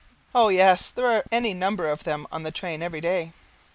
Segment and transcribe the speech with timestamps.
[0.33, 3.33] Oh yes, there are any number of them on the train every day.